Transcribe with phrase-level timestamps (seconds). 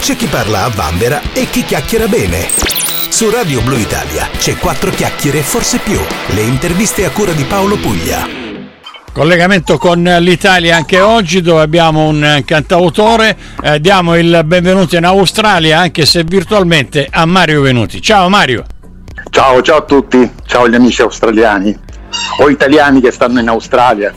[0.00, 2.48] c'è chi parla a vanvera e chi chiacchiera bene.
[3.10, 6.00] Su Radio Blue Italia c'è quattro chiacchiere, forse più.
[6.28, 8.26] Le interviste a cura di Paolo Puglia.
[9.12, 13.36] Collegamento con l'Italia anche oggi dove abbiamo un cantautore.
[13.62, 18.00] Eh, diamo il benvenuto in Australia, anche se virtualmente, a Mario Venuti.
[18.00, 18.64] Ciao Mario.
[19.28, 21.78] Ciao, ciao a tutti, ciao agli amici australiani
[22.40, 24.14] o italiani che stanno in Australia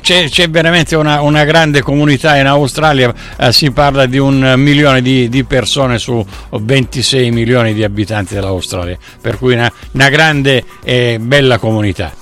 [0.00, 5.02] c'è, c'è veramente una, una, grande comunità in Australia, eh, si parla di un milione
[5.02, 11.18] di, di, persone su 26 milioni di abitanti dell'Australia, per cui una, una grande e
[11.20, 12.12] bella comunità.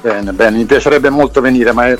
[0.00, 1.98] Bene, bene, mi piacerebbe molto venire, ma è,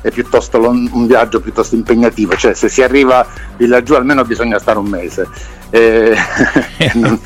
[0.00, 4.78] è, piuttosto un viaggio piuttosto impegnativo, cioè se si arriva di laggiù almeno bisogna stare
[4.78, 5.28] un mese.
[5.68, 6.16] E
[6.94, 7.20] non,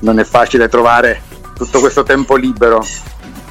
[0.00, 1.22] non è facile trovare
[1.56, 2.84] tutto questo tempo libero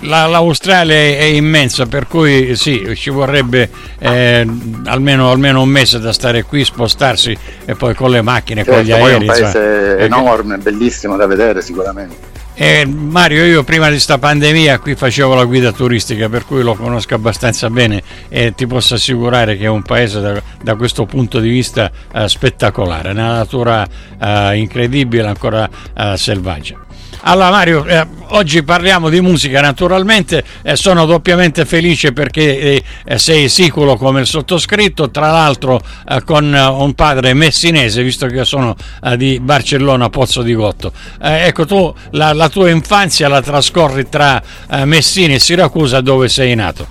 [0.02, 4.48] la, l'Australia è, è, immensa, per cui sì, ci vorrebbe eh,
[4.86, 8.84] almeno, almeno, un mese da stare qui, spostarsi e poi con le macchine, certo, con
[8.84, 9.14] gli aerei.
[9.14, 12.34] È un paese enorme, bellissimo da vedere sicuramente.
[12.58, 16.74] Eh, Mario, io prima di questa pandemia qui facevo la guida turistica, per cui lo
[16.74, 21.42] conosco abbastanza bene e ti posso assicurare che è un paese da, da questo punto
[21.42, 23.86] di vista eh, spettacolare, una natura
[24.18, 26.80] eh, incredibile, ancora eh, selvaggia.
[27.28, 33.18] Allora Mario, eh, oggi parliamo di musica naturalmente, eh, sono doppiamente felice perché eh, eh
[33.18, 38.36] sei sicuro come il sottoscritto, tra l'altro eh, con eh, un padre messinese, visto che
[38.36, 38.76] io sono
[39.18, 40.92] di Barcellona, Pozzo di Gotto.
[41.20, 44.42] ecco tu la, la, tua infanzia la trascorri tra
[44.84, 46.88] Messina e Siracusa dove sei nato.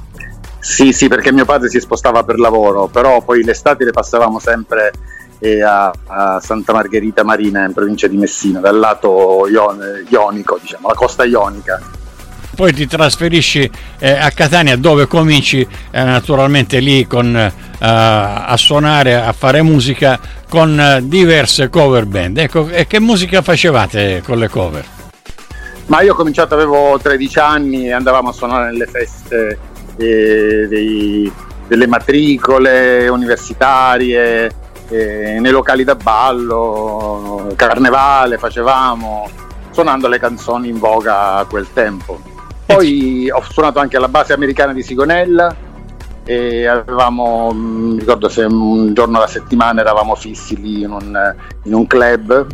[0.58, 4.91] Sì, sì, perché mio padre si spostava per lavoro, però poi l'estate le passavamo sempre
[5.45, 10.89] e a, a, Santa Margherita Marina in provincia di Messina, dal lato ion, ionico, diciamo,
[10.89, 11.78] la costa ionica.
[12.56, 19.17] Poi ti trasferisci eh, a Catania dove cominci eh, naturalmente lì con, eh, a suonare,
[19.17, 22.39] a fare musica con eh, diverse cover band.
[22.39, 24.84] Ecco, e che musica facevate con le cover?
[25.87, 29.59] Ma io ho cominciato, avevo 13 anni e andavamo a suonare nelle feste
[29.99, 31.31] eh, dei,
[31.66, 39.28] delle matricole universitarie, eh, nei locali da ballo, carnevale facevamo,
[39.71, 42.21] suonando le canzoni in voga a quel tempo.
[42.67, 45.55] Poi ho suonato anche alla base americana di Sigonella
[46.25, 51.34] e avevamo, mi ricordo se un giorno alla settimana eravamo fissi lì in un,
[51.65, 52.47] in un club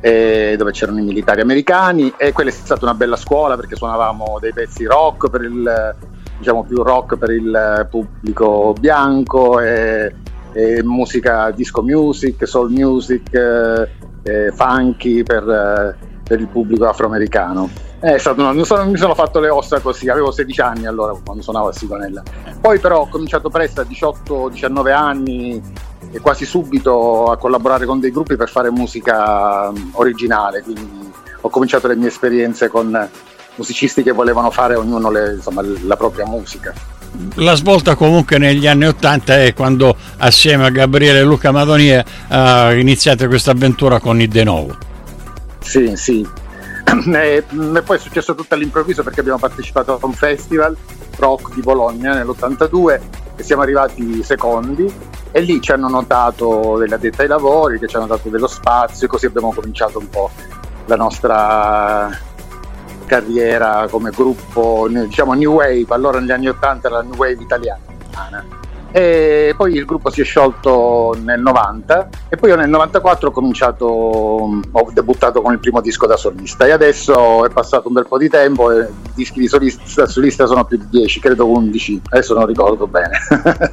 [0.00, 4.52] dove c'erano i militari americani e quella è stata una bella scuola perché suonavamo dei
[4.52, 5.96] pezzi rock per il
[6.38, 10.14] diciamo più rock per il pubblico bianco e
[10.52, 13.88] eh, musica disco music, soul music, eh,
[14.22, 17.68] eh, funky per, eh, per, il pubblico afroamericano.
[18.00, 21.68] Una, mi, sono, mi, sono, fatto le ossa così, avevo 16 anni allora quando suonavo
[21.68, 22.22] a Sigonella.
[22.60, 25.60] Poi però ho cominciato presto a 18-19 anni
[26.10, 31.10] e quasi subito a collaborare con dei gruppi per fare musica mm, originale, quindi
[31.40, 33.08] ho cominciato le mie esperienze con
[33.56, 36.97] musicisti che volevano fare ognuno le, insomma, la propria musica
[37.34, 43.26] la svolta comunque negli anni Ottanta è quando assieme a Gabriele Luca Madonia ha iniziato
[43.26, 44.76] questa avventura con il De Novo.
[45.60, 46.26] Sì, sì.
[46.88, 47.44] E,
[47.84, 50.74] poi è successo tutto all'improvviso perché abbiamo partecipato a un festival
[51.16, 53.00] rock di Bologna nell'82
[53.36, 54.90] e siamo arrivati secondi
[55.30, 59.06] e lì ci hanno notato delle addette ai lavori che ci hanno dato dello spazio
[59.06, 60.30] e così abbiamo cominciato un po'
[60.86, 62.10] la nostra
[63.08, 67.80] carriera come gruppo, diciamo New Wave, allora negli anni 80 la New Wave italiana
[68.90, 73.30] e poi il gruppo si è sciolto nel 90 e poi io nel 94 ho
[73.30, 78.06] cominciato, ho debuttato con il primo disco da solista e adesso è passato un bel
[78.06, 82.34] po' di tempo e dischi di solista, solista sono più di 10, credo 11, adesso
[82.34, 83.18] non ricordo bene.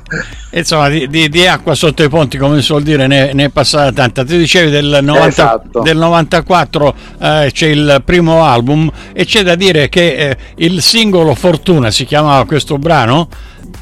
[0.51, 3.49] Insomma, di, di, di, acqua sotto i ponti, come si suol dire, ne, ne è
[3.49, 4.23] passata tanta.
[4.23, 5.81] Ti dicevi del, 90, esatto.
[5.81, 11.35] del 94 eh, c'è il primo album e c'è da dire che eh, il singolo
[11.35, 13.27] Fortuna si chiamava questo brano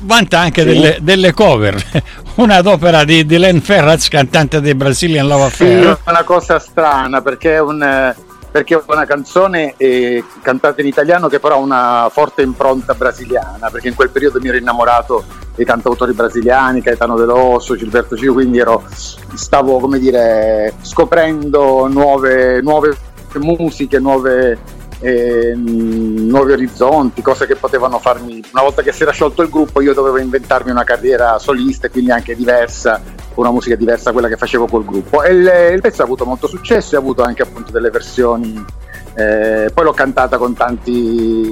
[0.02, 0.68] vanta anche sì.
[0.68, 1.82] delle, delle, cover,
[2.36, 5.82] una ad opera di, di Len Ferraz, cantante dei Brazilian Love Affair.
[5.84, 8.14] Sì, è una cosa strana perché è, un,
[8.52, 13.70] perché è una canzone eh, cantata in italiano che però ha una forte impronta brasiliana,
[13.70, 15.24] perché in quel periodo mi ero innamorato
[15.56, 18.84] dei cantautori brasiliani, Caetano Veloso, Gilberto Gio, quindi ero,
[19.34, 22.98] stavo come dire, scoprendo nuove, nuove
[23.40, 24.58] musiche, nuove
[25.04, 29.82] eh, nuovi orizzonti, cose che potevano farmi, una volta che si era sciolto il gruppo
[29.82, 33.02] io dovevo inventarmi una carriera solista e quindi anche diversa,
[33.36, 35.22] una musica diversa da quella che facevo col gruppo.
[35.24, 38.66] E il, il pezzo ha avuto molto successo e ha avuto anche appunto delle versioni
[39.16, 41.52] eh, poi l'ho cantata con tanti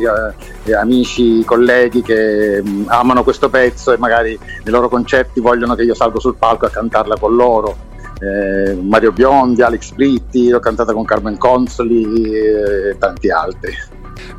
[0.63, 5.75] eh, amici, colleghi che mh, mm, amano questo pezzo e magari nei loro concerti vogliono
[5.75, 7.89] che io salgo sul palco a cantarla con loro
[8.21, 13.73] eh, Mario Biondi, Alex Britti, l'ho cantata con Carmen Consoli e tanti altri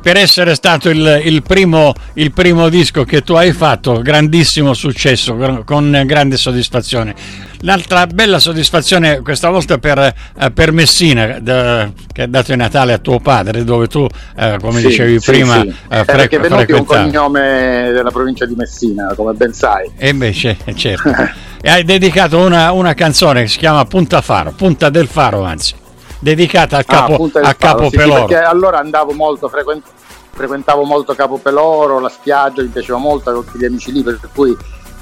[0.01, 5.63] per essere stato il, il, primo, il, primo, disco che tu hai fatto, grandissimo successo,
[5.65, 7.15] con grande soddisfazione.
[7.61, 12.91] L'altra bella soddisfazione questa volta per, eh, per Messina, da, che ha dato il Natale
[12.91, 15.67] a tuo padre, dove tu, eh, come sì, dicevi sì, prima, sì.
[15.67, 19.89] Eh, fre- perché Venuti è un cognome della provincia di Messina, come ben sai.
[19.95, 21.11] E invece, certo.
[21.65, 25.73] e hai dedicato una, una canzone che si chiama Punta Faro, Punta del Faro anzi
[26.19, 28.25] dedicata a Capo, ah, a Capo sì, Peloro.
[28.25, 29.87] Perché allora andavo molto, frequent-
[30.31, 34.19] frequentavo molto Capo Peloro, la spiaggia mi piaceva molto, avevo tutti gli amici lì, per
[34.33, 34.53] cui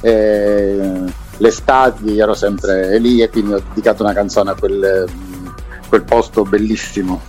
[0.01, 1.03] eh,
[1.37, 5.09] l'estate ero sempre lì e quindi ho dedicato una canzone a quel,
[5.89, 7.21] quel posto bellissimo,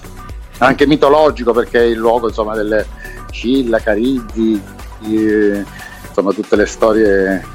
[0.59, 2.87] anche mitologico perché è il luogo insomma, delle
[3.31, 4.61] Scilla, Carizzi,
[5.05, 5.65] eh,
[6.07, 7.52] insomma tutte le storie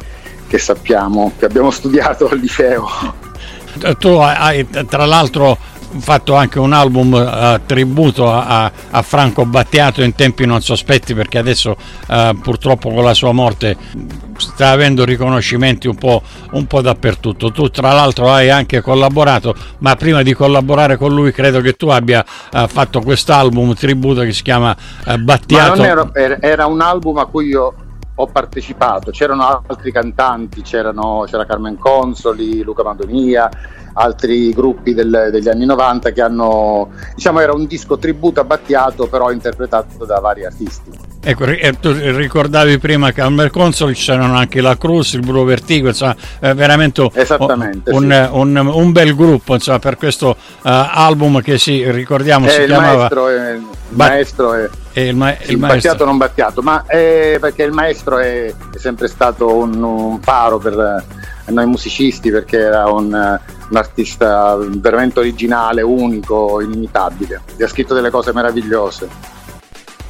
[0.48, 2.88] che sappiamo, che abbiamo studiato al liceo.
[4.00, 5.58] Tu hai tra l'altro
[6.00, 11.38] fatto anche un album uh, tributo a, a, Franco Battiato in tempi non sospetti perché
[11.38, 11.76] adesso
[12.08, 13.76] uh, purtroppo con la sua morte
[14.38, 16.22] sta avendo riconoscimenti un po',
[16.52, 17.52] un po', dappertutto.
[17.52, 21.88] Tu tra l'altro hai anche collaborato, ma prima di collaborare con lui credo che tu
[21.88, 24.76] abbia uh, fatto quest'album tributo che si chiama
[25.20, 25.84] Battiato.
[25.84, 27.74] Era, era un album a cui io
[28.20, 33.50] ho partecipato, c'erano altri cantanti, c'erano, c'era Carmen Consoli, Luca Mandonia,
[33.94, 39.08] altri gruppi del, degli anni 90 che hanno, diciamo era un disco tributo a Battiato
[39.08, 40.92] però interpretato da vari artisti.
[41.20, 41.46] Ecco,
[41.82, 47.02] tu ricordavi prima che al Merconsole c'erano anche la Cruz, il Bruno Vertigo, insomma, veramente
[47.02, 47.92] un, sì.
[47.92, 52.68] un, un, bel gruppo insomma, per questo uh, album che si, ricordiamo, eh, si il
[52.68, 52.96] chiamava...
[52.96, 53.58] Maestro è,
[53.90, 54.70] Bat- maestro è...
[55.02, 55.58] il, ma- il.
[55.58, 61.06] Battiato non Battiato, ma perché il maestro è, è sempre stato un, un faro per
[61.46, 67.42] noi musicisti perché era un, un, artista veramente originale, unico, inimitabile.
[67.56, 69.36] Gli ha scritto delle cose meravigliose.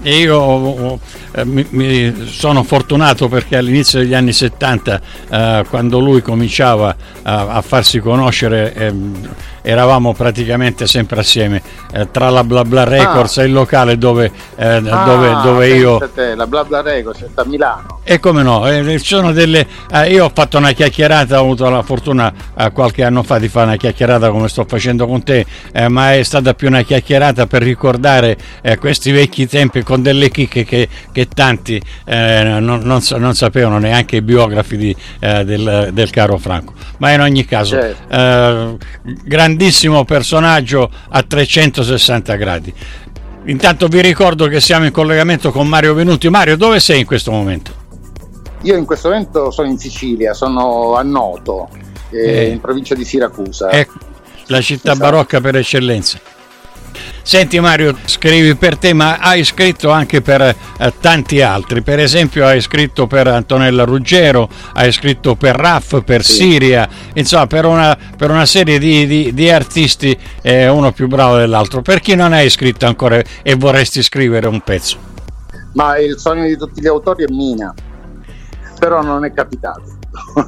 [0.01, 0.99] E io
[1.31, 7.47] eh, mi, mi, sono fortunato perché all'inizio degli anni 70, eh, quando lui cominciava a,
[7.47, 8.93] a farsi conoscere, eh,
[9.67, 11.61] eravamo praticamente sempre assieme
[11.91, 13.41] eh, tra la Bla Bla Records ah.
[13.41, 17.27] e il locale dove, eh, ah, dove, dove io te, la Bla Bla Records è
[17.35, 21.43] a Milano e come no eh, sono delle, eh, io ho fatto una chiacchierata ho
[21.43, 25.21] avuto la fortuna eh, qualche anno fa di fare una chiacchierata come sto facendo con
[25.21, 28.37] te eh, ma è stata più una chiacchierata per ricordare
[28.79, 34.21] questi vecchi tempi con delle chicche che, che tanti non, non, non, sapevano neanche i
[34.21, 38.77] biografi di, del, del, caro Franco ma in ogni caso certo.
[39.23, 42.73] grandi grandissimo personaggio a 360 gradi.
[43.45, 46.29] Intanto vi ricordo che siamo in collegamento con Mario Venuti.
[46.29, 47.85] Mario, dove sei in questo momento?
[48.63, 51.69] Io in questo momento sono in Sicilia, sono a Noto,
[52.09, 53.71] eh, eh, in provincia di Siracusa.
[53.71, 53.93] Ecco,
[54.47, 55.09] la città esatto.
[55.09, 56.19] barocca per eccellenza.
[57.27, 61.81] Senti Mario, scrivi per te, ma hai scritto anche per eh, tanti altri.
[61.81, 66.35] Per esempio hai scritto per Antonella Ruggero, hai scritto per Raff, per sì.
[66.35, 71.35] Siria, insomma per una, per una serie di, di, di artisti, eh, uno più bravo
[71.35, 71.81] dell'altro.
[71.81, 74.97] Per chi non hai scritto ancora e vorresti scrivere un pezzo?
[75.73, 77.73] Ma il sogno di tutti gli autori è Mina,
[78.79, 79.96] però non è capitato.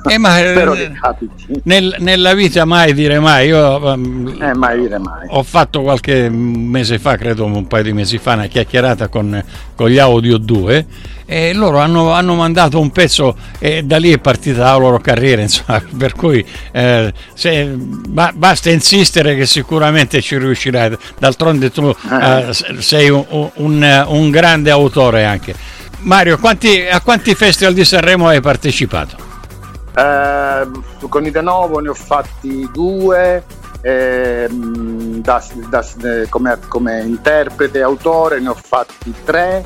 [0.10, 1.62] Eh, ma, Spero che capiti.
[1.64, 3.48] Nel, nella vita mai dire mai.
[3.48, 5.28] Io um, eh, mai dire mai.
[5.30, 9.44] ho fatto qualche mese fa, credo un paio di mesi fa, una chiacchierata con,
[9.76, 10.86] con gli Audio 2
[11.26, 15.42] e loro hanno, hanno, mandato un pezzo e da lì è partita la loro carriera,
[15.44, 20.98] insomma, per cui eh, se, ba, basta insistere che sicuramente ci riuscirai.
[21.20, 22.50] D'altronde tu eh,
[22.80, 25.54] sei un, un, un grande autore anche.
[26.02, 29.29] Mario, quanti, a quanti festival di Sanremo hai partecipato?
[30.00, 30.68] Eh,
[31.10, 33.44] con i De Novo ne ho fatti due,
[33.82, 35.86] eh, da, da,
[36.30, 39.66] come, come, interprete e autore ne ho fatti tre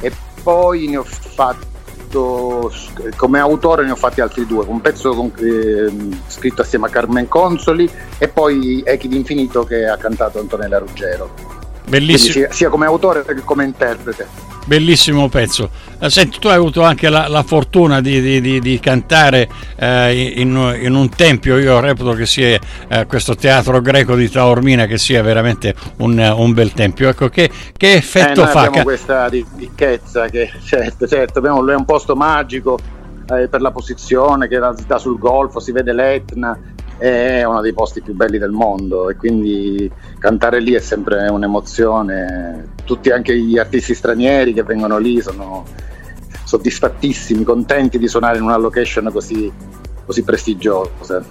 [0.00, 0.12] e
[0.42, 2.72] poi ne ho fatto
[3.16, 5.92] come autore ne ho fatti altri due, un pezzo con, eh,
[6.26, 7.88] scritto assieme a Carmen Consoli
[8.18, 11.58] e poi Echi d'Infinito che ha cantato Antonella Ruggero.
[11.86, 12.32] Bellissimo.
[12.32, 15.68] Sia, sia come autore che come interprete bellissimo pezzo.
[15.98, 20.32] Eh, senti, tu hai avuto anche la, la fortuna di, di, di, di cantare eh,
[20.36, 24.96] in, in, un tempio, io reputo che sia eh, questo teatro greco di Taormina che
[24.96, 27.08] sia veramente un, un bel tempio.
[27.08, 28.60] Ecco, che, che effetto eh, fa?
[28.60, 32.78] Abbiamo questa ricchezza che certo, certo, abbiamo, è un posto magico
[33.26, 36.56] eh, per la posizione che dà sul golfo, si vede l'Etna,
[37.00, 42.74] è uno dei posti più belli del mondo e quindi cantare lì è sempre un'emozione.
[42.84, 45.64] Tutti anche gli artisti stranieri che vengono lì sono
[46.44, 49.50] soddisfattissimi, contenti di suonare in una location così,
[50.04, 51.24] così prestigiosa.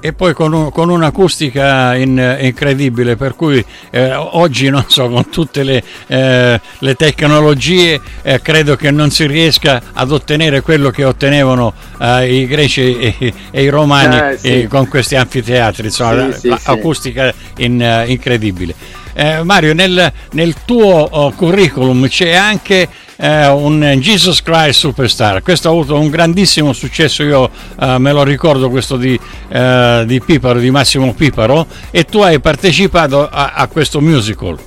[0.00, 5.64] E poi con, con un'acustica in, incredibile, per cui eh, oggi non so, con tutte
[5.64, 11.72] le, eh, le tecnologie eh, credo che non si riesca ad ottenere quello che ottenevano
[12.00, 14.62] eh, i greci e, e i romani Eh, sì.
[14.62, 18.74] eh, con questi anfiteatri, insomma, Sì, sì, l'acustica in, incredibile.
[19.42, 22.88] Mario, nel, nel tuo oh, curriculum c'è anche
[23.22, 25.42] eh, un Jesus Christ Superstar.
[25.42, 27.48] Questo ha avuto un grandissimo successo, io
[27.78, 32.40] eh, me lo ricordo questo di, eh, di Piparo, di Massimo Piparo, e tu hai
[32.40, 34.58] partecipato a, a questo musical.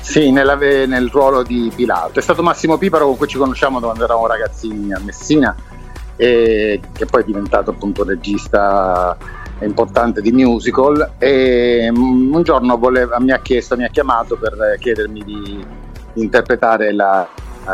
[0.00, 2.18] Sì, nella- nel ruolo di Pilato.
[2.18, 5.54] È stato Massimo Piparo con cui ci conosciamo quando eravamo ragazzini a Messina
[6.16, 9.16] e che poi è diventato appunto regista
[9.60, 14.76] importante di musical e mm, un giorno voleva- mi ha chiesto, mi ha chiamato per
[14.78, 15.64] chiedermi di
[16.14, 17.26] interpretare la-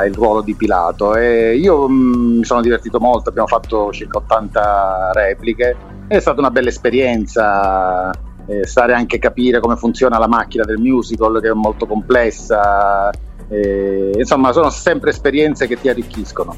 [0.06, 1.14] il ruolo di Pilato.
[1.14, 6.50] E io mm, mi sono divertito molto, abbiamo fatto circa 80 repliche, è stata una
[6.50, 8.10] bella esperienza
[8.46, 13.10] eh, stare anche a capire come funziona la macchina del musical che è molto complessa,
[13.48, 16.56] eh, insomma sono sempre esperienze che ti arricchiscono.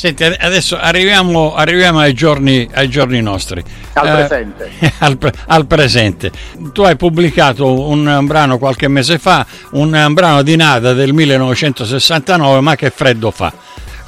[0.00, 3.62] Senti, ad- adesso arriviamo, arriviamo ai, giorni, ai giorni nostri.
[3.92, 4.70] Al Eh, presente.
[5.00, 6.32] al, pre- al presente.
[6.72, 11.12] Tu hai pubblicato un, un brano qualche mese fa, un, un brano di Nada del
[11.12, 13.52] 1969, ma che freddo fa.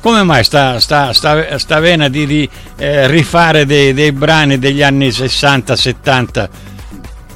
[0.01, 4.83] Come mai sta, sta, sta, sta vena di, di, eh, rifare dei, dei brani degli
[4.83, 6.49] anni 60-70?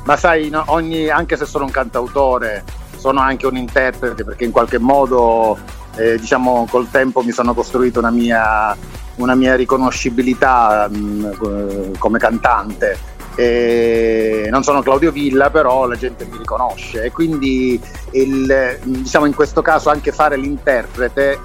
[0.04, 2.64] Ma sai, no, ogni- anche se sono un cantautore,
[2.96, 5.58] sono anche un interprete perché in qualche modo,
[5.96, 8.76] eh, diciamo, col tempo mi sono costruito una mia,
[9.16, 13.14] una mia riconoscibilità mh, eh, come cantante.
[13.38, 17.78] E non sono Claudio Villa, però la gente mi riconosce e quindi
[18.12, 21.38] il- diciamo in questo caso anche fare l'interprete,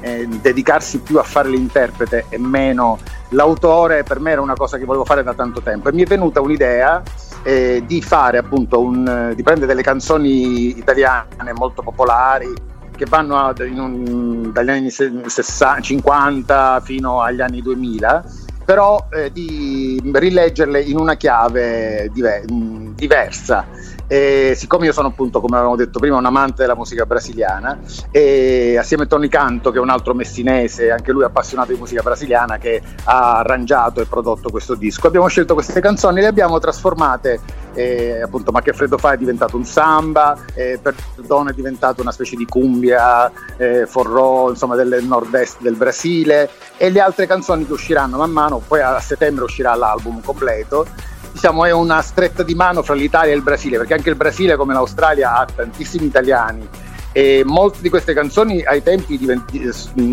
[0.00, 2.98] eh, dedicarsi più a fare l'interprete e meno
[3.30, 6.06] l'autore, per me era una cosa che volevo fare da tanto tempo e mi è
[6.06, 7.02] venuta un'idea
[7.42, 12.52] eh, di fare appunto un, di prendere delle canzoni italiane molto popolari
[12.98, 18.24] che vanno a- un- dagli anni se- 60 50 fino agli anni 2000
[18.64, 23.64] però eh, di rileggerle in una chiave dive- mh, diversa
[24.08, 27.78] e siccome io sono appunto come avevamo detto prima un amante della musica brasiliana
[28.10, 32.00] e assieme a Tony Canto che è un altro messinese anche lui appassionato di musica
[32.00, 36.58] brasiliana che ha arrangiato e prodotto questo disco abbiamo scelto queste canzoni e le abbiamo
[36.58, 42.00] trasformate eh, appunto Ma che freddo fa è diventato un samba eh, Perdono è diventato
[42.00, 46.48] una specie di cumbia eh, forró insomma del nord-est del Brasile
[46.78, 50.86] e le altre canzoni che usciranno man mano poi a settembre uscirà l'album completo
[51.32, 54.56] diciamo è una stretta di mano fra l'Italia e il Brasile perché anche il Brasile
[54.56, 56.68] come l'Australia ha tantissimi italiani.
[57.12, 59.60] E molte di queste canzoni ai tempi diventi-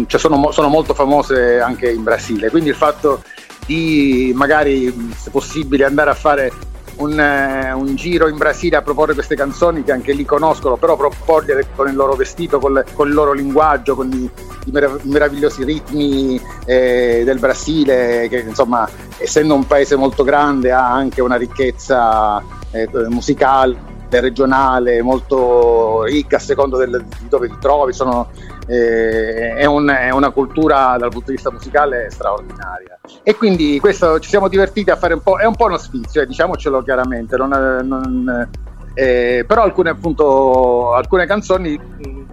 [0.08, 2.50] cioè sono, sono molto famose anche in Brasile.
[2.50, 3.22] Quindi il fatto
[3.66, 6.52] di magari se possibile andare a fare
[6.98, 10.96] un, eh, un giro in Brasile a proporre queste canzoni che anche lì conoscono, però
[10.96, 14.30] proporle con il loro vestito, con il loro linguaggio, con i,
[14.66, 18.88] i merav- meravigliosi ritmi eh, del Brasile, che insomma
[19.18, 26.40] essendo un paese molto grande ha anche una ricchezza eh, musicale regionale molto ricca a
[26.40, 28.30] secondo del, di dove ti trovi, sono,
[28.68, 33.00] è, un- è una cultura dal punto di vista musicale straordinaria.
[33.24, 36.22] E quindi questo ci siamo divertiti a fare un po', è un po' uno sfizio,
[36.22, 38.50] eh, diciamocelo chiaramente, non, non-
[38.94, 42.24] eh, però alcune, appunto, alcune canzoni mh,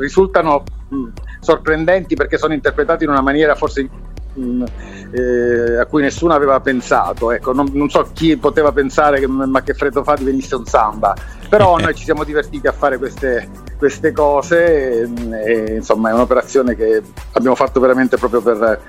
[0.00, 1.08] risultano mh,
[1.40, 3.88] sorprendenti perché sono interpretate in una maniera forse
[4.38, 4.64] mh,
[5.10, 7.30] eh, a cui nessuno aveva pensato.
[7.32, 11.14] Ecco, non, non so chi poteva pensare che Ma che freddo fa divenisse un samba,
[11.48, 15.08] però noi ci siamo divertiti a fare queste, queste cose e,
[15.44, 17.02] e, insomma è un'operazione che
[17.32, 18.80] abbiamo fatto veramente proprio per,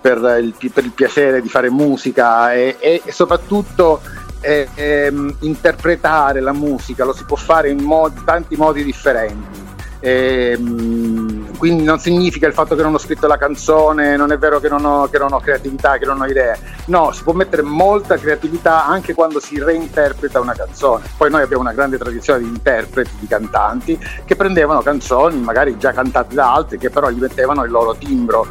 [0.00, 4.00] per il, per il piacere di fare musica e, e- e soprattutto
[4.40, 9.68] eh, ehm, interpretare la musica lo si può fare in modi- tanti modi differenti.
[10.00, 11.19] Ehm,
[11.60, 14.70] quindi non significa il fatto che non ho scritto la canzone, non è vero che
[14.70, 16.58] non, ho, che non ho creatività, che non ho idee.
[16.86, 21.04] No, si può mettere molta creatività anche quando si reinterpreta una canzone.
[21.18, 25.92] Poi noi abbiamo una grande tradizione di interpreti, di cantanti che prendevano canzoni magari già
[25.92, 28.46] cantate da altri, che però gli mettevano il loro timbro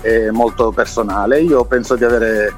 [0.00, 1.42] eh, molto personale.
[1.42, 2.54] Io penso di avere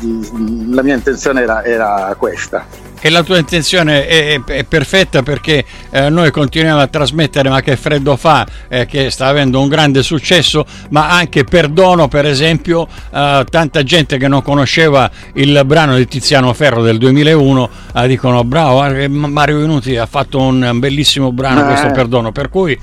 [0.00, 2.64] di- la mia intenzione era, era questa.
[3.04, 7.60] E la tua intenzione è, è, è perfetta perché eh, noi continuiamo a trasmettere ma
[7.60, 12.86] che freddo fa eh, che sta avendo un grande successo ma anche perdono per esempio
[13.12, 18.44] eh, tanta gente che non conosceva il brano di Tiziano Ferro del 2001 eh, dicono
[18.44, 21.90] bravo eh, Mario Venuti ha fatto un bellissimo brano questo eh.
[21.92, 22.78] perdono per cui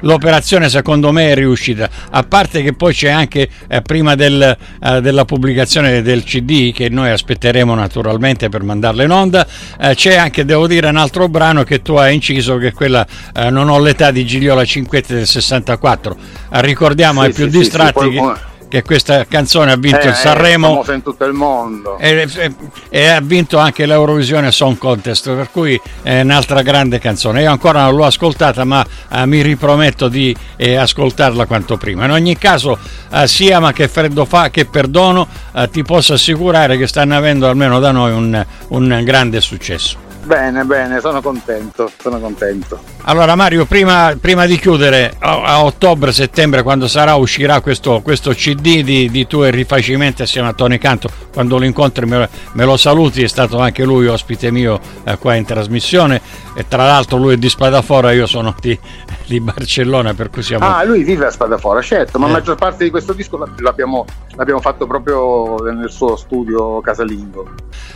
[0.00, 3.48] l'operazione secondo me è riuscita a parte che poi c'è anche
[3.82, 4.56] prima del,
[5.00, 9.37] della pubblicazione del CD che noi aspetteremo naturalmente per mandarle in onda
[9.80, 13.06] eh, c'è anche, devo dire, un altro brano che tu hai inciso che è quella
[13.34, 16.16] eh, Non ho l'età di Gigliola Cinquetti del 64.
[16.52, 20.08] Eh, ricordiamo sì, ai più sì, distratti sì, che che questa canzone ha vinto eh,
[20.08, 21.98] il Sanremo in tutto il mondo.
[21.98, 22.54] E, e,
[22.90, 27.42] e, ha vinto anche l'Eurovisione Song Contest per cui è un'altra grande canzone.
[27.42, 32.04] Io ancora non l'ho ascoltata ma eh, mi riprometto di eh, ascoltarla quanto prima.
[32.04, 32.78] In ogni caso
[33.12, 37.48] eh, sia ma che freddo fa che perdono eh, ti posso assicurare che stanno avendo
[37.48, 42.78] almeno da noi un, un grande successo Bene, bene, sono contento, sono contento.
[43.04, 48.32] Allora Mario, prima, prima di chiudere, a, a, ottobre, settembre, quando sarà, uscirà questo, questo
[48.32, 52.76] CD di, di tuoi rifacimenti assieme a Tony Canto, quando lo incontri me, me, lo
[52.76, 56.20] saluti, è stato anche lui ospite mio eh, qua in trasmissione
[56.54, 58.78] e tra l'altro lui è di Spadafora, io sono di,
[59.24, 60.66] di Barcellona, per cui siamo...
[60.66, 62.32] Ah, lui vive a Spadafora, certo, ma eh.
[62.32, 64.04] la maggior parte di questo disco l'abbiamo,
[64.36, 67.48] l'abbiamo fatto proprio nel suo studio casalingo.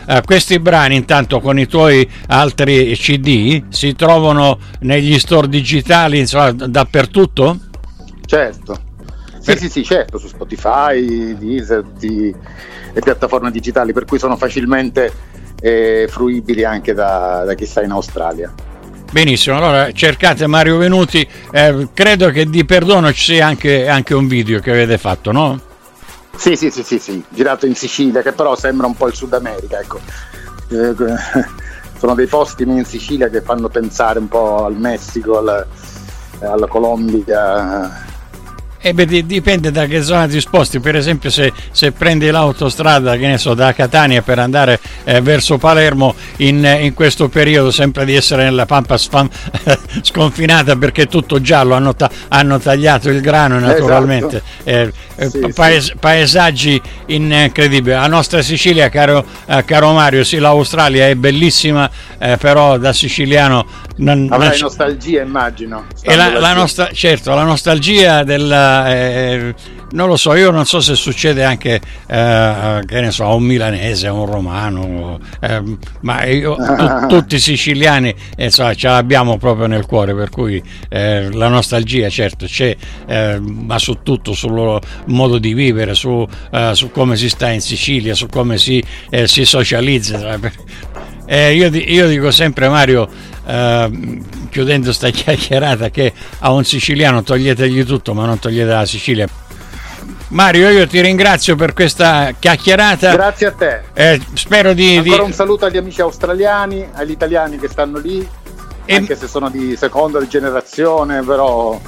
[0.07, 6.51] Eh, questi brani intanto con i tuoi altri CD si trovano negli store digitali insomma,
[6.51, 7.57] dappertutto?
[8.25, 8.79] Certo,
[9.43, 12.33] sì, sì, sì, certo, su Spotify, Deezer, tutte
[12.93, 15.11] le piattaforme digitali, per cui sono facilmente
[15.59, 18.53] eh, fruibili anche da, da chi sta in Australia.
[19.11, 24.27] Benissimo, allora cercate Mario Venuti, eh, credo che di perdono ci sia anche, anche, un
[24.27, 25.59] video che avete fatto, no?
[26.35, 29.33] Sì, sì, sì, sì, sì, girato in Sicilia, che però sembra un po' il Sud
[29.33, 29.99] America, ecco.
[30.69, 30.95] Eh,
[32.03, 35.65] sono dei posti in Sicilia che fanno pensare un po' al Messico, alla,
[36.41, 38.12] alla Colombia.
[38.85, 43.53] Eh beh, dipende da che zona ti sposti, per esempio se, se prendi l'autostrada so,
[43.53, 48.65] da Catania per andare eh, verso Palermo in, in, questo periodo sembra di essere nella
[48.65, 49.31] pampa sfam-
[50.03, 54.91] sconfinata perché è tutto giallo, hanno, ta- hanno tagliato il grano naturalmente, esatto.
[55.15, 55.93] eh, eh sì, paes- sì.
[55.97, 57.95] paesaggi incredibili.
[57.95, 63.65] La nostra Sicilia, caro, eh, caro Mario, sì l'Australia è bellissima, eh, però da siciliano
[63.95, 65.85] non, Avrai non nostalgia, immagino.
[66.01, 68.51] E la, la nostra, certo, la nostalgia del.
[68.51, 69.55] Eh,
[69.93, 73.43] non lo so, io non so se succede anche, eh, che ne so, a un
[73.43, 75.61] milanese, a un romano, eh,
[76.01, 81.31] ma io, tu, tutti i siciliani insomma, ce l'abbiamo proprio nel cuore, per cui eh,
[81.31, 82.75] la nostalgia certo c'è,
[83.05, 87.51] eh, ma su tutto, sul loro modo di vivere, su, eh, su, come si sta
[87.51, 90.39] in Sicilia, su come si, eh, si socializza.
[91.27, 93.07] Io, io, dico sempre Mario,
[94.49, 99.27] chiudendo sta chiacchierata, che a un siciliano toglietegli tutto, ma non togliete la Sicilia.
[100.29, 103.11] Mario, io ti ringrazio per questa chiacchierata.
[103.11, 103.81] Grazie a te.
[103.93, 104.97] Eh, spero di.
[104.97, 105.23] Ancora di...
[105.23, 108.27] un saluto agli amici australiani, agli italiani che stanno lì,
[108.85, 108.95] e...
[108.95, 111.79] anche se sono di seconda generazione, però.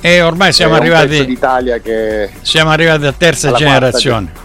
[0.00, 1.24] E ormai siamo arrivati.
[1.24, 2.30] d'Italia che.
[2.42, 4.44] Siamo arrivati a terza generazione.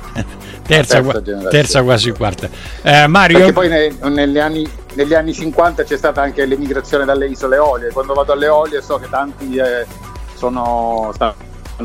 [0.65, 2.49] Terza, terza, terza, quasi quarta.
[2.81, 3.37] Eh, Mario.
[3.37, 7.89] Perché poi ne, negli, anni, negli, anni, 50 c'è stata anche l'emigrazione dalle isole Olie.
[7.91, 9.85] Quando vado alle Olie so che tanti eh,
[10.35, 11.11] sono.
[11.13, 11.35] Stanno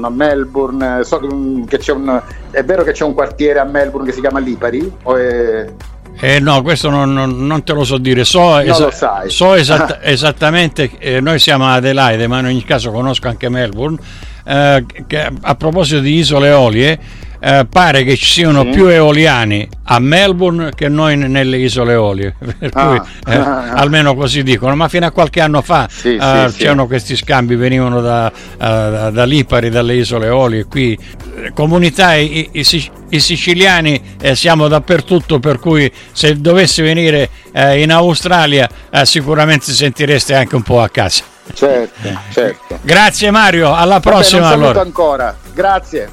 [0.06, 1.18] a Melbourne, so
[1.66, 4.92] che c'è un, è vero che c'è un quartiere a Melbourne che si chiama Lipari?
[5.02, 5.72] È...
[6.18, 8.90] Eh no, questo non, non, non, te lo so dire, so, esa-
[9.26, 13.98] so esatt- esattamente, eh, noi siamo a Adelaide, ma in ogni caso conosco anche Melbourne,
[14.44, 16.98] eh, che, a proposito di isole Eolie,
[17.46, 18.70] eh, pare che ci siano sì.
[18.70, 22.86] più eoliani a Melbourne che noi nelle isole Eolie, per ah.
[22.88, 23.00] cui
[23.32, 27.14] eh, almeno così dicono, ma fino a qualche anno fa sì, eh, sì, c'erano questi
[27.14, 30.98] scambi, venivano da, uh, da, Lipari, dalle isole Eolie, qui
[31.36, 37.80] eh, comunità, i, i, i siciliani eh, siamo dappertutto, per cui se dovessi venire eh,
[37.80, 38.68] in Australia
[39.02, 41.22] sicuramente sentireste anche un po' a casa.
[41.54, 42.78] Certo, certo.
[42.82, 44.48] Grazie Mario, alla prossima.
[44.48, 44.80] Vabbè, allora.
[44.80, 45.36] ancora.
[45.54, 46.10] Grazie.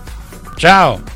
[0.55, 1.12] Ciao.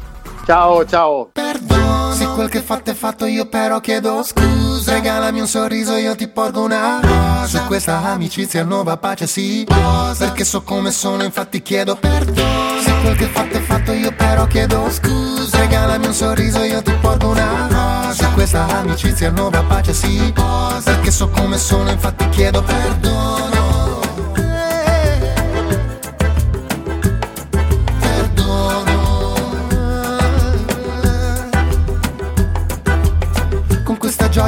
[0.48, 1.30] Ciao, ciao.
[1.34, 4.94] Perdono, se quel che fatto è fatto io però chiedo scusa.
[4.94, 7.46] Regalami un sorriso, io ti porgo una rosa.
[7.48, 9.66] Su questa amicizia nuova pace sì.
[9.68, 10.24] Posa.
[10.24, 12.80] Perché so come sono, infatti chiedo perdono.
[12.82, 15.58] Se quel che fatto è fatto io però chiedo scusa.
[15.58, 18.14] Regalami un sorriso, io ti porgo una rosa.
[18.14, 20.32] Su questa amicizia nuova pace sì.
[20.34, 20.92] Posa.
[20.92, 23.57] Perché so come sono, infatti chiedo perdono.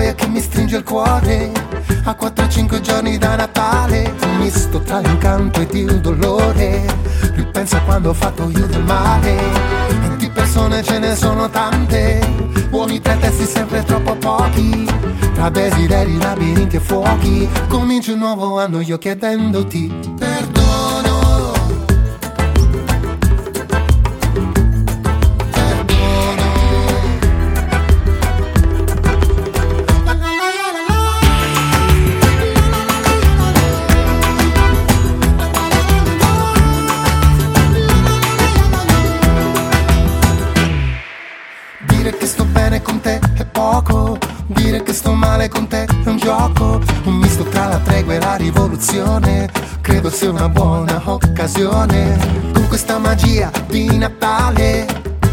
[0.10, 1.52] Gioia che mi stringe il cuore.
[2.06, 6.86] A 4-5 giorni da Natale Un misto tra l'incanto ed il dolore.
[7.36, 9.38] Ripensa quando ho fatto io del male.
[9.38, 12.20] E di persone ce ne sono tante.
[12.70, 14.88] Buoni pretesti sempre troppo pochi.
[15.34, 17.48] Tra desideri, labirinti e fuochi.
[17.68, 21.09] Comincio un nuovo anno io chiedendoti perdono
[44.62, 48.20] Dire che sto male con te è un gioco Un misto tra la tregua e
[48.20, 49.50] la rivoluzione.
[49.80, 52.18] Credo sia una buona occasione.
[52.54, 54.86] Con questa magia di Natale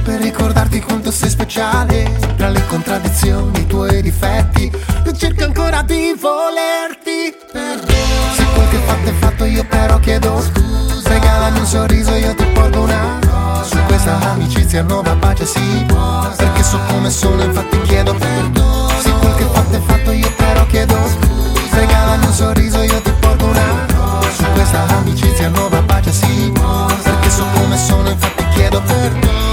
[0.04, 2.08] Per ricordarti quanto sei speciale.
[2.36, 4.70] Tra le contraddizioni, i tuoi difetti
[5.04, 7.34] Io cerco ancora di volerti.
[7.50, 11.08] Perdono Se quel che fatto è fatto io però chiedo scusa.
[11.08, 13.25] Regalami un sorriso io ti porgo una
[14.06, 15.84] questa amicizia nuova pace sì
[16.36, 18.88] Perché so come sono infatti chiedo perdono.
[19.00, 21.76] Se quel che fatto è fatto io però chiedo scusa.
[21.76, 23.86] Regalami un sorriso io ti porgo una
[24.30, 26.52] Su questa amicizia nuova pace sì
[27.02, 29.45] Perché so come sono infatti chiedo Perdono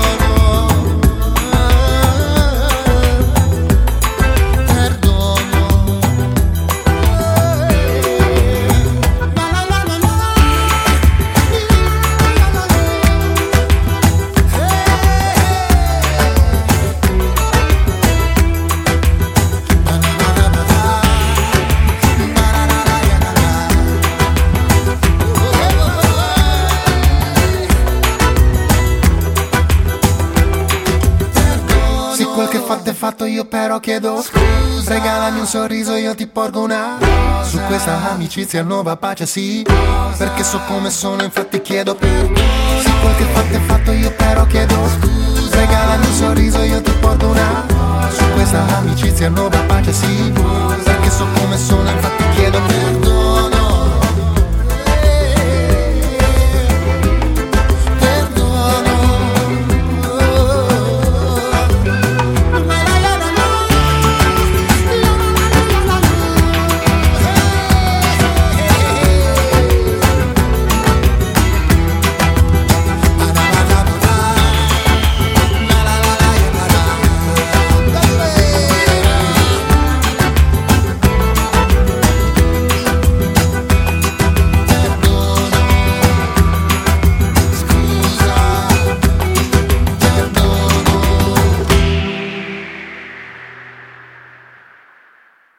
[33.84, 34.94] chiedo scusa.
[34.94, 37.44] Regalami un sorriso, io ti porgo una rosa.
[37.44, 39.62] Su questa amicizia nuova pace, sì.
[39.68, 40.16] Rosa.
[40.18, 42.42] Perché so come sono, infatti chiedo perché.
[42.82, 45.58] Se quel che fatto è fatto, io però chiedo scusa.
[45.58, 48.10] Regalami un sorriso, io ti porgo una rosa.
[48.16, 50.32] Su questa amicizia nuova pace, sì.
[50.34, 50.76] Rosa.
[50.84, 53.13] Perché so come sono, infatti chiedo perdono